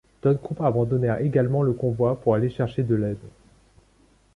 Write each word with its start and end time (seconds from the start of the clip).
D'autres 0.23 0.41
groupes 0.41 0.61
abandonnèrent 0.61 1.21
également 1.21 1.61
le 1.61 1.73
convoi 1.73 2.19
pour 2.19 2.33
aller 2.33 2.49
chercher 2.49 2.81
de 2.81 2.95
l'aide. 2.95 3.23